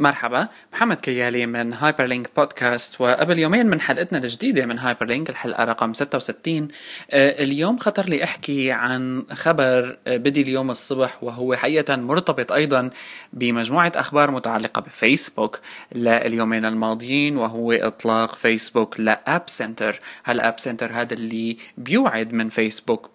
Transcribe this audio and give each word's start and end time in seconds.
مرحبا 0.00 0.48
محمد 0.72 1.00
كيالي 1.00 1.46
من 1.46 1.74
هايبر 1.74 2.04
لينك 2.04 2.30
بودكاست 2.36 3.00
وقبل 3.00 3.38
يومين 3.38 3.66
من 3.66 3.80
حلقتنا 3.80 4.18
الجديدة 4.18 4.66
من 4.66 4.78
هايبر 4.78 5.06
لينك 5.06 5.30
الحلقة 5.30 5.64
رقم 5.64 5.92
66 5.92 6.68
آه، 7.10 7.42
اليوم 7.42 7.78
خطر 7.78 8.08
لي 8.08 8.24
أحكي 8.24 8.72
عن 8.72 9.24
خبر 9.32 9.98
آه، 10.06 10.16
بدي 10.16 10.42
اليوم 10.42 10.70
الصبح 10.70 11.24
وهو 11.24 11.56
حقيقة 11.56 11.96
مرتبط 11.96 12.52
أيضا 12.52 12.90
بمجموعة 13.32 13.92
أخبار 13.96 14.30
متعلقة 14.30 14.80
بفيسبوك 14.80 15.60
لليومين 15.94 16.64
الماضيين 16.64 17.36
وهو 17.36 17.72
إطلاق 17.72 18.34
فيسبوك 18.34 19.00
ل 19.00 19.11
app 19.11 19.42
center 19.46 19.98
هال 20.24 20.38
app 20.38 20.58
center 20.58 20.92
هذا 20.92 21.14
اللي 21.14 21.56
بيوعد 21.78 22.32
من 22.32 22.48
فيسبوك 22.48 23.10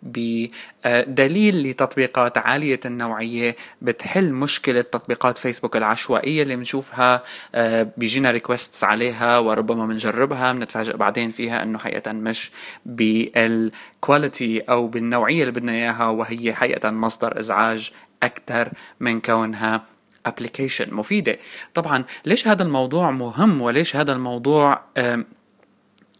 بدليل 0.86 1.70
لتطبيقات 1.70 2.38
عالية 2.38 2.80
النوعية 2.86 3.56
بتحل 3.82 4.34
مشكلة 4.34 4.82
تطبيقات 4.82 5.38
فيسبوك 5.38 5.76
العشوائية 5.78 6.44
اللي 6.44 6.56
بنشوفها 6.56 7.24
آه، 7.56 7.92
بيجينا 7.98 8.32
requests 8.32 8.84
عليها 8.84 9.40
وربما 9.40 9.86
بنجربها 9.86 10.54
بنتفاجئ 10.54 10.98
بعدين 10.98 11.30
فيها 11.30 11.64
إنه 11.64 11.78
حقيقة 11.78 12.12
مش 12.12 12.52
بال 12.86 13.24
quality 13.24 14.60
أو 14.60 14.88
بالنوعية 14.88 15.42
اللي 15.42 15.52
بدنا 15.52 15.72
إياها 15.72 16.08
وهي 16.08 16.54
حقيقة 16.54 16.92
مصدر 16.92 17.40
إزعاج 17.40 17.92
أكثر 18.24 18.70
من 19.00 19.22
كونها 19.22 19.86
application 20.26 20.94
مفيدة. 20.94 21.38
طبعا 21.74 22.04
ليش 22.26 22.48
هذا 22.48 22.64
الموضوع 22.64 23.12
مهم 23.12 23.62
وليش 23.62 23.96
هذا 23.96 24.14
الموضوع 24.14 24.82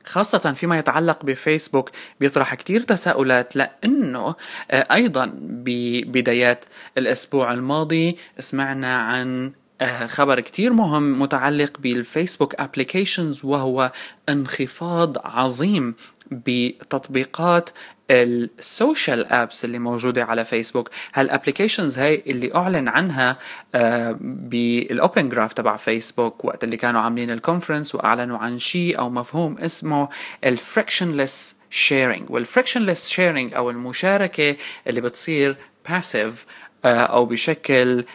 خاصة 0.06 0.54
فيما 0.54 0.80
يتعلق 0.80 1.26
بفيسبوك 1.26 1.90
بيطرح 2.20 2.56
كتير 2.56 2.80
تساؤلات 2.80 3.56
لأنه 3.56 4.36
آه، 4.72 4.88
أيضا 4.92 5.32
ببدايات 5.36 6.66
الأسبوع 6.98 7.54
الماضي 7.54 8.18
سمعنا 8.40 8.98
عن 8.98 9.52
آه، 9.82 10.08
خبر 10.08 10.40
كتير 10.40 10.74
مهم 10.74 11.22
متعلق 11.22 11.78
بالفيسبوك 11.80 12.56
applications 12.56 13.46
وهو 13.46 13.92
انخفاض 14.30 15.18
عظيم 15.26 15.96
بتطبيقات 16.32 17.70
ال 18.14 18.31
social 18.31 19.34
apps 19.34 19.66
اللي 19.66 19.80
موجودة 19.80 20.24
على 20.24 20.46
فيسبوك 20.46 20.90
هال 21.14 21.26
applications 21.26 22.00
هاي 22.00 22.24
اللي 22.28 22.56
أعلن 22.56 22.88
عنها 22.88 23.38
آه، 23.76 24.18
بال 24.22 24.58
open 24.58 25.30
graph 25.30 25.54
تبع 25.54 25.78
فيسبوك 25.78 26.46
وقت 26.46 26.64
اللي 26.64 26.78
كانوا 26.78 27.02
عاملين 27.02 27.32
ال 27.32 27.37
conference 27.37 27.96
وأعلنوا 27.96 28.38
عن 28.38 28.60
شيء 28.60 29.00
أو 29.00 29.10
مفهوم 29.10 29.58
اسمه 29.58 30.10
ال 30.44 30.52
frictionless 30.52 31.56
sharing 31.70 32.30
وال 32.30 32.41
frictionless 32.41 33.10
sharing 33.10 33.54
أو 33.54 33.70
المشاركة 33.70 34.56
اللي 34.88 35.02
بتصير 35.02 35.56
passive 35.90 36.46
آه، 36.86 36.88
أو 36.88 37.26
بشكل 37.26 38.06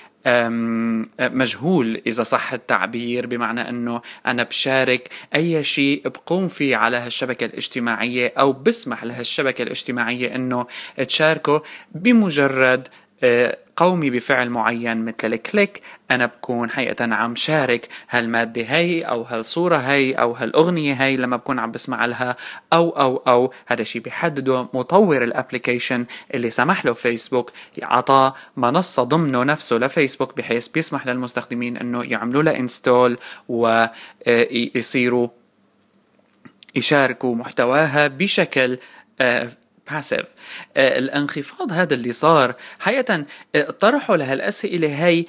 مجهول 1.20 2.02
إذا 2.06 2.22
صح 2.22 2.52
التعبير 2.52 3.26
بمعنى 3.26 3.68
أنه 3.68 4.02
أنا 4.26 4.42
بشارك 4.42 5.10
أي 5.34 5.64
شيء 5.64 6.08
بقوم 6.08 6.48
فيه 6.48 6.76
على 6.76 6.96
هالشبكة 6.96 7.44
الاجتماعية 7.44 8.32
أو 8.38 8.52
بسمح 8.52 9.04
لهالشبكة 9.04 9.62
الاجتماعية 9.62 10.34
أنه 10.34 10.66
تشاركه 11.08 11.62
بمجرد 11.92 12.88
آه، 13.22 13.58
قومي 13.78 14.10
بفعل 14.10 14.50
معين 14.50 15.04
مثل 15.04 15.32
ال 15.32 15.40
click 15.40 15.80
أنا 16.10 16.26
بكون 16.26 16.70
حقيقة 16.70 17.14
عم 17.14 17.36
شارك 17.36 17.88
هالمادة 18.10 18.62
هي 18.62 19.02
أو 19.02 19.22
هالصورة 19.22 19.76
هي 19.76 20.12
أو 20.12 20.32
هالأغنية 20.32 20.94
هي 20.94 21.16
لما 21.16 21.36
بكون 21.36 21.58
عم 21.58 21.72
بسمع 21.72 22.04
لها 22.04 22.34
أو 22.72 22.90
أو 22.90 23.16
أو. 23.16 23.52
هذا 23.66 23.82
الشيء 23.82 24.02
بيحدده 24.02 24.68
مطور 24.74 25.24
ال 25.24 25.31
application 25.31 26.06
اللي 26.34 26.50
سمح 26.50 26.84
له 26.84 26.92
فيسبوك 26.92 27.52
عطاه 27.82 28.34
منصة 28.56 29.02
ضمنه 29.02 29.44
نفسه 29.44 29.76
لفيسبوك 29.76 30.36
بحيث 30.36 30.68
بيسمح 30.68 31.06
للمستخدمين 31.06 31.76
أنه 31.76 32.04
يعملوا 32.04 32.42
له 32.42 32.58
install 32.58 33.18
ويصيروا 33.48 35.28
يشاركوا 36.74 37.34
محتواها 37.34 38.06
بشكل 38.06 38.78
passive 39.90 40.24
آه، 40.76 40.98
الانخفاض 40.98 41.72
هذا 41.72 41.94
اللي 41.94 42.12
صار 42.12 42.54
حقيقة 42.80 43.24
آه، 43.54 43.70
طرحوا 43.70 44.16
لهالأسئلة 44.16 44.88
هي 44.88 45.24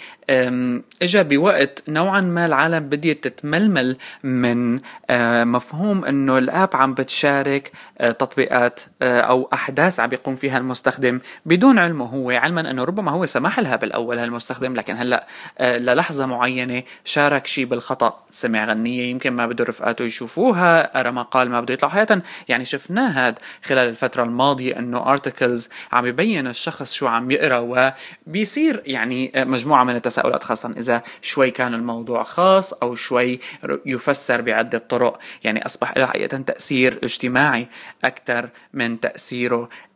اجى 1.02 1.24
بوقت 1.24 1.84
نوعا 1.88 2.22
ما 2.22 2.46
العالم 2.46 2.90
بديت 2.90 3.28
تتململ 3.28 3.98
من 4.24 4.80
آه، 5.10 5.44
مفهوم 5.44 6.06
إنه 6.06 6.38
الآب 6.38 6.70
عم 6.76 6.94
بتشارك 6.94 7.72
تطبيقات 8.00 8.80
أو 9.02 9.50
أحداث 9.54 10.00
عم 10.00 10.10
بيقوم 10.10 10.36
فيها 10.36 10.58
المستخدم 10.58 11.20
بدون 11.46 11.80
علمه 11.80 12.06
هو 12.06 12.32
علما 12.32 12.72
إنه 12.72 12.84
ربما 12.84 13.12
هو 13.12 13.26
سمح 13.26 13.60
لها 13.60 13.76
بالأول 13.76 14.20
هالمستخدم 14.20 14.76
لكن 14.76 14.96
هلأ 14.96 15.28
للحظة 15.62 16.26
معينة 16.26 16.84
شارك 17.06 17.48
شيء 17.48 17.66
بالخطأ. 17.66 18.24
سمع 18.32 18.66
غنية 18.66 19.12
يمكن 19.12 19.34
ما 19.34 19.48
بده 19.48 19.64
رفقاته 19.64 20.06
يشوفوها 20.06 20.98
قرا 20.98 21.12
مقال 21.12 21.50
ما 21.50 21.62
بده 21.62 21.74
يطلع. 21.74 21.90
حقيقة 21.90 22.22
يعني 22.48 22.66
شفناه 22.66 23.28
هاد 23.28 23.40
خلال 23.64 23.90
الفترة 23.90 24.24
الماضية 24.24 24.49
الماضية 24.50 24.80
أنه 24.80 25.12
ارتكلز 25.12 25.70
عم 25.92 26.06
يبين 26.06 26.48
الشخص 26.48 26.94
شو 26.94 27.08
عم 27.08 27.32
يقرأ 27.32 27.94
وبيصير 28.28 28.82
يعني 28.86 29.32
مجموعة 29.36 29.84
من 29.84 29.96
التساؤلات 29.96 30.44
خاصة 30.44 30.74
إذا 30.78 31.04
شوي 31.22 31.52
كان 31.52 31.74
الموضوع 31.74 32.24
خاص 32.24 32.74
أو 32.74 32.96
شوي 32.96 33.40
يفسر 33.86 34.42
بعدة 34.42 34.78
طرق. 34.78 35.20
يعني 35.44 35.66
أصبح 35.66 35.98
له 35.98 36.06
حقيقة 36.06 36.38
تأثير 36.38 37.00
اجتماعي 37.04 37.68
أكثر 38.04 38.50
من 38.74 38.98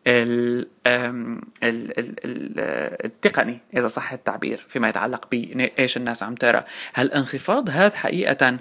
ال 0.08 0.68
ال 1.64 2.60
التقني 3.06 3.60
إذا 3.78 3.88
صح 3.88 4.14
التعبير 4.14 4.58
فيما 4.68 4.90
يتعلق 4.90 5.28
بايش 5.32 5.98
الناس 5.98 6.24
عم 6.24 6.36
تقرأ. 6.36 6.64
هالانخفاض 6.96 7.70
هذا 7.70 7.96
حقيقة 7.96 8.60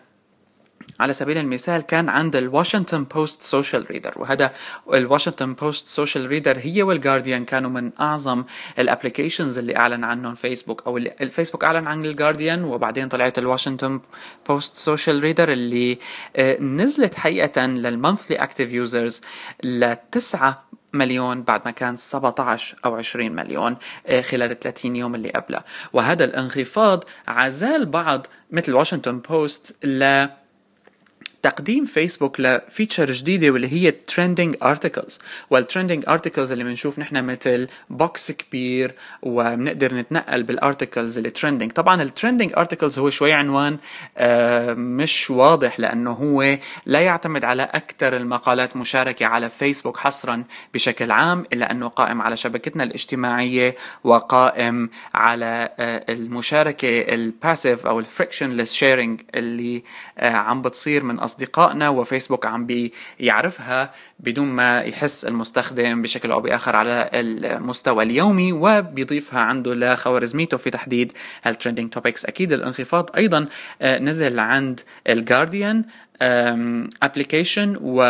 على 1.01 1.13
سبيل 1.13 1.39
المثال 1.39 1.83
كان 1.83 2.09
عند 2.09 2.37
الواشنطن 2.37 3.05
بوست 3.05 3.43
social 3.43 3.91
reader 3.91 4.13
وهذا 4.17 4.53
الواشنطن 4.95 5.55
بوست 5.55 5.89
social 5.89 6.27
reader 6.27 6.59
هي 6.59 6.83
والجارديان 6.83 7.45
كانوا 7.45 7.71
من 7.71 7.91
أعظم 8.01 8.45
ال 8.79 8.85
applications 8.85 9.59
اللي 9.59 9.77
أعلن 9.77 10.05
عنهم 10.05 10.35
فيسبوك 10.35 10.83
أو 10.87 10.97
الفيسبوك 10.97 11.65
أعلن 11.65 11.87
عن 11.87 12.05
الجارديان 12.05 12.65
وبعدين 12.65 13.09
طلعت 13.09 13.39
الواشنطن 13.39 14.01
بوست 14.49 14.77
social 14.77 15.21
reader 15.21 15.53
اللي 15.53 15.99
آه، 16.37 16.61
نزلت 16.61 17.15
حقيقة 17.15 17.67
لل 17.67 17.82
monthly 17.82 18.37
active 18.37 18.73
users 18.73 19.21
لتسعة 19.65 20.73
مليون 20.93 21.43
بعد 21.43 21.63
ما 21.65 21.71
كان 21.71 21.97
17 21.97 22.77
أو 22.85 22.97
20 22.97 23.33
مليون 23.33 23.77
آه، 24.07 24.21
خلال 24.21 24.59
30 24.59 24.97
يوم 24.97 25.15
اللي 25.15 25.31
قبلها 25.31 25.65
وهذا 25.93 26.25
الانخفاض 26.25 27.05
عزاه 27.29 27.87
البعض 27.87 28.27
مثل 28.51 28.73
واشنطن 28.73 29.19
بوست 29.19 29.77
ل 29.85 30.27
تقديم 31.43 31.85
فيسبوك 31.85 32.41
ل 32.41 32.50
feature 32.50 33.11
جديدة 33.13 33.51
واللي 33.51 33.73
هي 33.73 33.91
trending 33.91 34.57
articles 34.63 35.19
وال 35.51 35.62
trending 35.62 36.05
articles 36.09 36.53
اللي 36.53 36.65
بنشوف 36.65 36.99
نحن 36.99 37.25
مثل 37.25 37.67
box 37.91 38.33
كبير 38.33 38.95
وبنقدر 39.23 39.95
نتنقل 39.95 40.43
بال 40.43 40.58
articles 40.58 41.17
اللي 41.19 41.31
trending 41.31 41.73
طبعا 41.73 42.03
ال 42.03 42.09
trending 42.09 42.53
articles 42.57 42.99
هو 42.99 43.11
شوي 43.11 43.33
عنوان 43.33 43.79
آه 44.19 44.75
مش 44.75 45.31
واضح 45.31 45.81
لأنه 45.81 46.11
هو 46.11 46.59
لا 46.87 47.01
يعتمد 47.01 47.45
على 47.45 47.63
أكثر 47.63 48.17
المقالات 48.17 48.77
مشاركة 48.77 49.27
على 49.27 49.51
فيسبوك 49.51 49.97
حصرا 49.97 50.45
بشكل 50.75 51.11
عام 51.11 51.45
إلا 51.53 51.71
أنه 51.71 51.89
قائم 51.89 52.23
على 52.23 52.37
شبكتنا 52.37 52.85
الاجتماعية 52.85 53.75
وقائم 54.05 54.91
على 55.15 55.71
آه 55.79 56.05
المشاركة 56.13 57.15
ال 57.15 57.24
passive 57.24 57.87
أو 57.87 58.01
ال 58.01 58.06
frictionless 58.06 58.73
sharing 58.73 59.21
اللي 59.35 59.83
آه 60.19 60.31
عم 60.31 60.63
بتصير 60.63 61.03
من 61.05 61.21
أصدقائنا 61.33 61.89
وفيسبوك 61.89 62.47
عم 62.47 62.67
بيعرفها 62.67 63.91
بدون 64.21 64.47
ما 64.47 64.81
يحس 64.81 65.25
المستخدم 65.25 66.03
بشكل 66.03 66.33
أو 66.33 66.41
بآخر 66.41 66.77
على 66.77 67.11
المستوى 67.15 68.05
اليومي 68.05 68.53
وبيضيفها 68.53 69.41
عنده 69.41 69.75
لخوارزميته 69.75 70.57
في 70.57 70.71
تحديد 70.71 71.13
هال 71.43 71.53
trending 71.53 71.91
topics 71.91 72.25
أكيد 72.25 72.53
الانخفاض 72.53 73.11
أيضا 73.17 73.47
آه، 73.83 73.99
نزل 73.99 74.39
عند 74.39 74.81
الجارديان 75.09 75.85
application 77.03 77.77
و 77.81 78.03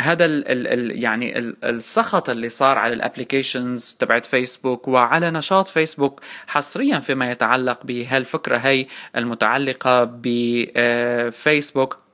هذا 0.00 0.24
ال 0.24 0.48
ال 0.48 0.66
ال 0.66 1.02
يعني 1.02 1.38
ال 1.38 1.56
السخط 1.64 2.30
اللي 2.30 2.48
صار 2.48 2.78
على 2.78 2.94
ال 2.94 3.02
applications 3.02 3.96
تبعت 3.98 4.26
فيسبوك 4.26 4.88
وعلى 4.88 5.30
نشاط 5.30 5.68
فيسبوك 5.68 6.20
حصريا 6.46 6.98
فيما 6.98 7.30
يتعلق 7.30 7.84
بهالفكرة 7.84 8.56
هي 8.56 8.86
المتعلقة 9.16 10.04
بفيسبوك 10.04 12.05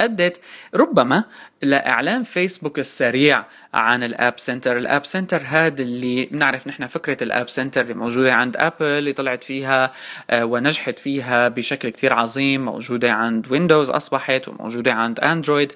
أدت 0.00 0.40
ربما 0.74 1.24
لإعلان 1.62 2.22
فيسبوك 2.22 2.78
السريع 2.78 3.44
عن 3.74 4.02
ال 4.02 4.10
app 4.10 4.34
center. 4.36 4.76
ال 4.76 4.83
app 4.83 5.04
center 5.06 5.42
هذا 5.46 5.82
اللي 5.82 6.26
بنعرف 6.26 6.66
نحن 6.66 6.86
فكرة 6.86 7.24
ال 7.24 7.30
app 7.30 7.48
center 7.48 7.80
اللي 7.80 7.94
موجودة 7.94 8.34
عند 8.34 8.56
أبل 8.56 8.84
اللي 8.86 9.12
طلعت 9.12 9.44
فيها 9.44 9.92
آه، 10.30 10.44
ونجحت 10.44 10.98
فيها 10.98 11.48
بشكل 11.48 11.88
كتير 11.88 12.12
عظيم 12.12 12.64
موجودة 12.64 13.12
عند 13.12 13.52
ويندوز 13.52 13.90
أصبحت 13.90 14.48
وموجودة 14.48 14.92
عند 14.92 15.20
أندرويد. 15.20 15.72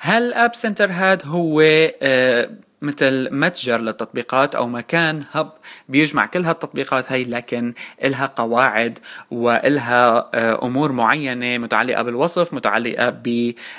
هل 0.00 0.22
ال 0.22 0.30
app 0.30 0.54
center 0.54 0.90
هذا 0.92 1.26
هو 1.26 1.60
آه، 2.02 2.50
مثل 2.82 3.28
متجر 3.32 3.80
للتطبيقات 3.80 4.54
أو 4.54 4.68
مكان 4.68 5.24
hub 5.32 5.52
بيجمع 5.88 6.26
كل 6.26 6.44
هالتطبيقات 6.44 7.12
هي 7.12 7.24
لكن 7.24 7.74
إلها 8.04 8.26
قواعد 8.26 8.98
وإلها 9.30 10.30
آه، 10.34 10.66
أمور 10.66 10.92
معينة 10.92 11.58
متعلقة 11.58 12.02
بالوصف 12.02 12.54
متعلقة 12.54 13.16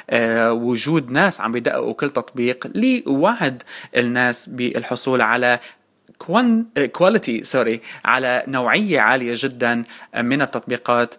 بوجود 0.09 1.11
ناس 1.11 1.41
عم 1.41 1.51
بيدققوا 1.51 1.93
كل 1.93 2.09
تطبيق 2.09 2.67
لوعد 2.75 3.63
الناس 3.95 4.49
بالحصول 4.49 5.21
على 5.21 5.59
quality 6.91 7.43
sorry 7.43 7.79
على 8.05 8.43
نوعية 8.47 8.99
عالية 8.99 9.33
جدا 9.37 9.83
من 10.17 10.41
التطبيقات 10.41 11.15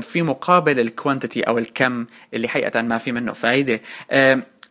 في 0.00 0.22
مقابل 0.22 0.80
ال 0.80 0.87
quantity 0.87 1.42
أو 1.42 1.58
الكم 1.58 2.06
اللي 2.34 2.48
حقيقه 2.48 2.82
ما 2.82 2.98
في 2.98 3.12
منه 3.12 3.32
فائده 3.32 3.80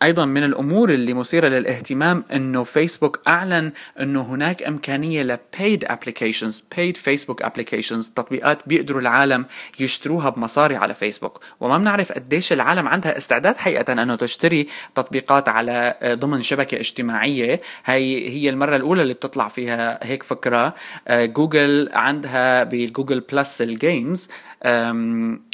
أيضا 0.03 0.25
من 0.25 0.43
الأمور 0.43 0.89
اللي 0.89 1.13
مثيرة 1.13 1.47
للاهتمام 1.47 2.23
إنه 2.33 2.63
فيسبوك 2.63 3.19
أعلن 3.27 3.71
إنه 3.99 4.21
هناك 4.21 4.63
إمكانية 4.63 5.23
ل 5.23 5.36
paid 5.36 5.85
applications 5.85 6.63
paid 6.77 6.97
فيسبوك 6.97 7.41
applications 7.41 8.09
تطبيقات 8.09 8.67
بيقدروا 8.67 9.01
العالم 9.01 9.45
يشتروها 9.79 10.29
بمصاري 10.29 10.75
على 10.75 10.93
فيسبوك 10.93 11.39
وما 11.59 11.77
بنعرف 11.77 12.11
قديش 12.11 12.53
العالم 12.53 12.87
عندها 12.87 13.17
استعداد 13.17 13.57
حقيقه 13.57 13.93
إنه 13.93 14.15
تشتري 14.15 14.67
تطبيقات 14.95 15.49
على 15.49 15.95
آه، 16.01 16.13
ضمن 16.13 16.41
شبكة 16.41 16.79
اجتماعية. 16.79 17.61
هي 17.85 18.29
هي 18.29 18.49
المرة 18.49 18.75
الأولى 18.75 19.01
اللي 19.01 19.13
بتطلع 19.13 19.47
فيها 19.47 19.99
هيك 20.03 20.23
فكرة. 20.23 20.75
آه، 21.07 21.25
جوجل 21.25 21.89
عندها 21.93 22.63
بالجوجل 22.63 23.19
بلس 23.19 23.61
ال 23.61 23.73
games 23.73 24.29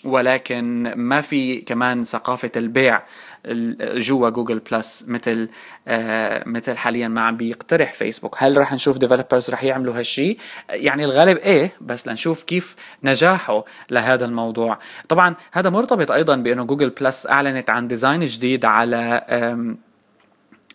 ولكن 0.03 0.93
ما 0.95 1.21
في 1.21 1.61
كمان 1.61 2.03
ثقافة 2.03 2.51
البيع 2.55 3.01
جوا 3.81 4.29
جوجل 4.39 4.59
بلس 4.71 5.05
مثل 5.07 5.49
آه 5.87 6.43
مثل 6.45 6.77
حاليا 6.77 7.07
ما 7.07 7.21
عم 7.21 7.37
بيقترح 7.37 7.93
فيسبوك 7.93 8.35
هل 8.37 8.57
رح 8.57 8.73
نشوف 8.73 8.97
developers 8.97 9.49
رح 9.49 9.63
يعملوا 9.63 9.99
هالشيء 9.99 10.37
يعني 10.69 11.05
الغالب 11.05 11.37
إيه 11.37 11.71
بس 11.81 12.07
لنشوف 12.07 12.43
كيف 12.43 12.75
نجاحه 13.03 13.65
لهذا 13.91 14.25
الموضوع. 14.25 14.79
طبعا 15.09 15.35
هذا 15.51 15.69
مرتبط 15.69 16.11
أيضا 16.11 16.35
بأنه 16.35 16.63
جوجل 16.63 16.89
بلس 16.89 17.27
أعلنت 17.27 17.69
عن 17.69 17.87
design 17.87 18.25
جديد 18.25 18.65
على 18.65 19.25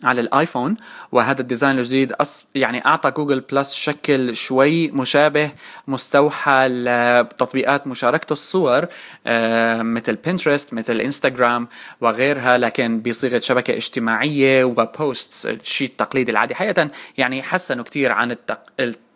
على 0.05 0.21
الآيفون 0.21 0.77
وهذا 1.11 1.41
ال 1.41 1.46
design 1.46 1.79
الجديد 1.79 2.11
أص... 2.11 2.45
يعني 2.55 2.85
أعطى 2.85 3.11
جوجل 3.11 3.39
بلس 3.39 3.73
شكل 3.73 4.35
شوي 4.35 4.87
مشابه 4.87 5.51
مستوحى 5.87 6.67
لتطبيقات 6.69 7.87
مشاركة 7.87 8.31
الصور 8.33 8.85
آه، 9.27 9.81
مثل 9.81 10.15
بنترست 10.15 10.73
مثل 10.73 11.01
انستغرام 11.01 11.67
وغيرها 12.01 12.57
لكن 12.57 13.01
بصيغة 13.01 13.39
شبكة 13.39 13.73
اجتماعية 13.73 14.63
و 14.63 14.77
posts 14.77 15.45
الشيء 15.45 15.87
التقليدي 15.87 16.31
العادي. 16.31 16.55
حقيقة 16.55 16.89
يعني 17.17 17.43
حسنوا 17.43 17.83
كثير 17.83 18.11
عن 18.11 18.31
التق... 18.31 18.61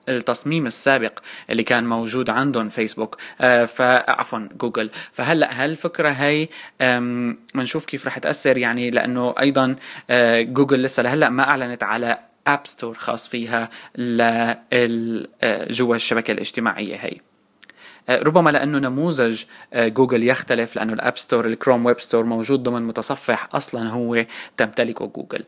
التصميم 0.09 0.65
السابق 0.65 1.19
اللي 1.50 1.63
كان 1.63 1.85
موجود 1.85 2.29
عندهم 2.29 2.69
فيسبوك 2.69 3.17
آه 3.41 3.65
فعفوا 3.65 4.47
جوجل 4.57 4.89
فهلأ 5.11 5.63
هالفكره 5.63 6.09
هي 6.09 6.47
بنشوف 7.56 7.85
كيف 7.85 8.07
رح 8.07 8.17
تأثر؟ 8.17 8.57
يعني 8.57 8.89
لأنه 8.89 9.35
أيضا 9.39 9.75
آه 10.09 10.41
جوجل 10.41 10.81
لسه 10.81 11.03
لهلأ 11.03 11.29
ما 11.29 11.44
أعلنت 11.44 11.83
على 11.83 12.29
app 12.47 12.68
store 12.68 12.94
خاص 12.94 13.29
فيها 13.29 13.69
آه، 14.00 15.67
جوا 15.69 15.95
الشبكة 15.95 16.31
الاجتماعية 16.31 16.95
هي. 16.95 17.17
آه، 18.09 18.23
ربما 18.23 18.50
لأنه 18.50 18.79
نموذج 18.79 19.44
آه، 19.73 19.88
جوجل 19.88 20.23
يختلف 20.23 20.75
لأنه 20.75 20.94
ال 20.94 21.00
app 21.00 21.18
store 21.18 21.45
الكروم 21.45 21.85
web 21.86 22.00
store 22.00 22.24
موجود 22.23 22.63
ضمن 22.63 22.81
متصفح 22.81 23.55
أصلا 23.55 23.89
هو 23.89 24.25
تمتلكه 24.57 25.05
جوجل 25.05 25.44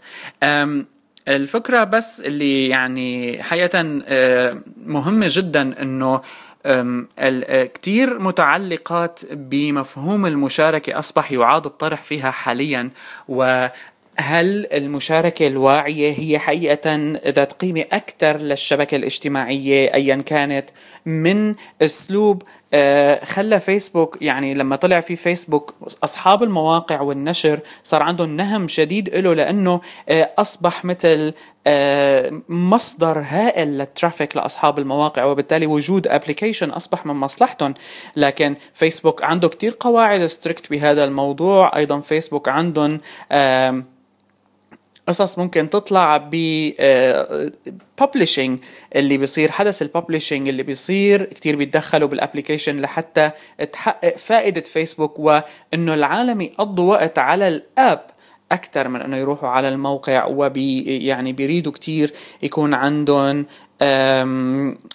الفكرة 1.35 1.83
بس 1.83 2.21
اللي 2.21 2.69
يعني 2.69 3.43
حقيقة 3.43 4.01
آه، 4.07 4.61
مهمة 4.85 5.27
جدا 5.29 5.81
إنه 5.81 6.21
آه، 6.65 7.63
كتير 7.63 8.19
متعلقات 8.19 9.21
بمفهوم 9.31 10.25
المشاركة 10.25 10.99
أصبح 10.99 11.31
يعاد 11.31 11.65
الطرح 11.65 12.03
فيها 12.03 12.31
حاليا 12.31 12.89
و 13.27 13.67
هل 14.15 14.67
المشاركة 14.73 15.47
الواعية 15.47 16.13
هي 16.19 16.39
حقيقة 16.39 16.95
ذات 17.27 17.53
قيمة 17.53 17.85
أكثر 17.91 18.37
للشبكة 18.37 18.95
الاجتماعية 18.95 19.93
أيا 19.93 20.15
كانت 20.15 20.69
من 21.05 21.55
أسلوب 21.81 22.43
خلى 23.23 23.59
فيسبوك 23.59 24.18
يعني 24.21 24.53
لما 24.53 24.75
طلع 24.75 25.00
في 25.00 25.15
فيسبوك 25.15 25.75
أصحاب 26.03 26.44
المواقع 26.44 27.01
والنشر 27.01 27.59
صار 27.83 28.03
عندهم 28.03 28.35
نهم 28.35 28.68
شديد 28.68 29.15
له 29.15 29.33
لأنه 29.33 29.81
آه، 30.09 30.31
أصبح 30.38 30.85
مثل 30.85 31.33
آه، 31.68 32.41
مصدر 32.50 33.19
هائل 33.19 33.68
لل 33.67 33.83
traffic 33.83 34.38
لأصحاب 34.38 34.79
المواقع 34.79 35.23
وبالتالي 35.23 35.65
وجود 35.65 36.07
application 36.07 36.69
أصبح 36.69 37.06
من 37.06 37.13
مصلحتهم. 37.13 37.73
لكن 38.15 38.56
فيسبوك 38.74 39.24
عنده 39.24 39.47
كتير 39.47 39.77
قواعد 39.79 40.25
strict 40.25 40.69
بهذا 40.71 41.03
الموضوع. 41.03 41.75
أيضا 41.75 42.00
فيسبوك 42.00 42.50
عندهم 42.50 43.00
قصص 45.11 45.39
ممكن 45.39 45.69
تطلع 45.69 46.17
ب 46.17 46.35
آه، 46.79 47.51
اللي 48.95 49.17
بيصير 49.17 49.51
حدث 49.51 49.81
ال 49.81 49.88
publishing 49.88 50.47
اللي 50.47 50.63
بيصير 50.63 51.23
كتير 51.23 51.55
بيتدخلوا 51.55 52.07
بال 52.07 52.19
application 52.19 52.81
لحتى 52.81 53.31
تحقق 53.71 54.17
فائدة 54.17 54.61
فيسبوك 54.61 55.19
وإنه 55.19 55.93
العالم 55.93 56.41
يقضوا 56.41 56.91
وقت 56.91 57.19
على 57.19 57.47
ال 57.47 57.62
app 57.62 58.05
أكثر 58.51 58.88
من 58.88 59.01
أنه 59.01 59.18
يروحوا 59.18 59.50
على 59.50 59.69
الموقع 59.69 60.25
وبي 60.25 60.98
يعني 61.06 61.33
بيريدوا 61.33 61.71
كتير 61.71 62.13
يكون 62.42 62.74
عندهم 62.74 63.45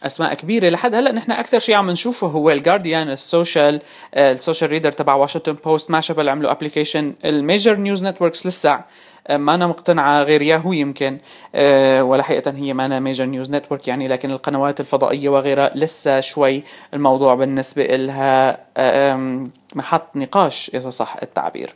أسماء 0.06 0.34
كبيرة. 0.34 0.68
لحد 0.68 0.94
هلأ 0.94 1.12
نحن 1.12 1.32
أكثر 1.32 1.58
شيء 1.58 1.74
عم 1.74 1.90
نشوفه 1.90 2.26
هو 2.26 2.50
الجارديان 2.50 3.10
ال 3.10 3.20
social 3.20 3.78
ال 4.16 4.24
social 4.24 4.70
reader 4.70 4.92
تبع 4.92 5.14
واشنطن 5.14 5.52
بوست 5.52 5.90
ما 5.90 6.00
شبه 6.00 6.30
عملوا 6.30 6.50
application 6.50 7.14
ال 7.24 7.33
major 7.33 7.76
news 7.76 8.04
networks 8.04 8.46
لسه. 8.46 8.80
ما 9.30 9.54
أنا 9.54 9.66
مقتنعة 9.66 10.22
غير 10.22 10.42
ياهو 10.42 10.72
يمكن. 10.72 11.18
أه، 11.54 12.02
ولا 12.02 12.22
حقيقة 12.22 12.50
هي 12.56 12.74
ما 12.74 12.86
أنا 12.86 13.00
major 13.00 13.24
news 13.24 13.50
network 13.50 13.88
يعني 13.88 14.08
لكن 14.08 14.30
القنوات 14.30 14.80
الفضائية 14.80 15.28
وغيرها 15.28 15.70
لسه 15.74 16.20
شوي 16.20 16.62
الموضوع 16.94 17.34
بالنسبة 17.34 17.84
إلها 17.84 18.66
محط 19.74 20.16
نقاش 20.16 20.70
إذا 20.74 20.90
صح 20.90 21.16
التعبير. 21.22 21.74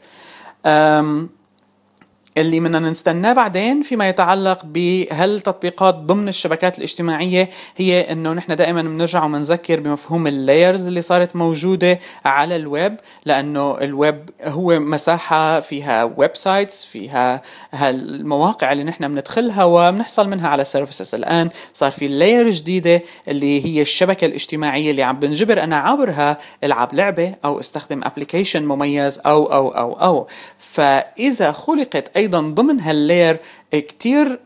اللي 2.39 2.61
بدنا 2.61 2.91
نستناه 2.91 3.33
بعدين 3.33 3.83
فيما 3.83 4.09
يتعلق 4.09 4.65
بهل 4.65 5.41
تطبيقات 5.41 5.95
ضمن 5.95 6.29
الشبكات 6.29 6.79
الاجتماعية 6.79 7.49
هي 7.77 8.13
إنه 8.13 8.33
نحن 8.33 8.57
دائما 8.57 8.83
بنرجع 8.83 9.25
وبنذكر 9.25 9.81
بمفهوم 9.81 10.27
ال 10.27 10.35
layers 10.35 10.87
اللي 10.87 11.03
صارت 11.03 11.37
موجودة 11.37 11.99
على 12.25 12.57
الويب 12.57 12.97
لأنه 13.25 13.79
الويب 13.81 14.31
هو 14.45 14.81
مساحة 14.81 15.61
فيها 15.61 16.05
websites 16.05 16.85
فيها 16.85 17.43
المواقع 17.75 18.73
اللي 18.73 18.85
نحن 18.85 19.09
بندخلها 19.09 19.65
وبنحصل 19.65 20.29
منها 20.29 20.49
على 20.49 20.65
services 20.65 21.15
الآن 21.15 21.49
صار 21.73 21.91
في 21.91 22.09
layer 22.09 22.51
جديدة 22.51 23.03
اللي 23.29 23.65
هي 23.67 23.83
الشبكة 23.83 24.25
الاجتماعية 24.25 24.91
اللي 24.91 25.03
عم 25.03 25.19
بنجبر 25.19 25.63
أنا 25.63 25.77
عبرها 25.77 26.39
ألعب 26.65 26.95
لعبة 26.95 27.35
أو 27.45 27.61
أستخدم 27.61 28.01
application 28.05 28.65
مميز 28.65 29.21
أو 29.27 29.53
أو 29.53 29.69
أو 29.69 29.93
أو. 29.93 30.27
فإذا 30.59 31.53
خلقت 31.53 32.17
أيضا 32.21 32.41
ضمن 32.41 32.81
هال 32.81 32.97
layer 32.97 33.37
كتير 33.73 34.41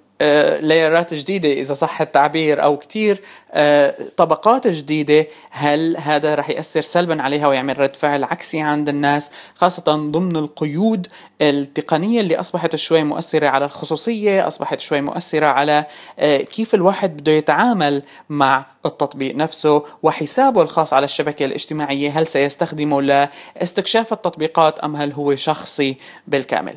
layer 0.60 1.05
ات 1.05 1.14
جديدة 1.14 1.52
إذا 1.52 1.74
صح 1.74 2.00
التعبير 2.00 2.62
أو 2.62 2.76
كتير 2.76 3.20
آه، 3.52 3.94
طبقات 4.16 4.66
جديدة 4.66 5.26
هل 5.50 5.96
هذا 5.96 6.34
رح 6.34 6.50
يأثر 6.50 6.80
سلبا 6.80 7.22
عليها 7.22 7.48
ويعمل 7.48 7.78
رد 7.78 7.96
فعل 7.96 8.24
عكسي 8.24 8.60
عند 8.60 8.88
الناس؟ 8.88 9.30
خاصة 9.54 9.82
ضمن 9.82 10.36
القيود 10.36 11.06
التقنية 11.40 12.20
اللي 12.20 12.40
أصبحت 12.40 12.76
شوي 12.76 13.04
مؤثرة 13.04 13.46
على 13.46 13.64
الخصوصية 13.64 14.46
أصبحت 14.46 14.80
شوي 14.80 15.00
مؤثرة 15.00 15.46
على 15.46 15.86
آه، 16.18 16.36
كيف 16.36 16.74
الواحد 16.74 17.16
بده 17.16 17.32
يتعامل 17.32 18.02
مع 18.28 18.66
التطبيق 18.86 19.34
نفسه 19.34 19.84
وحسابه 20.02 20.62
الخاص 20.62 20.92
على 20.92 21.04
الشبكة 21.04 21.44
الاجتماعية 21.44 22.10
هل 22.18 22.26
سيستخدمه 22.26 23.02
لاستكشاف 23.02 24.12
التطبيقات 24.12 24.78
أم 24.78 24.96
هل 24.96 25.12
هو 25.12 25.36
شخصي 25.36 25.96
بالكامل؟ 26.28 26.74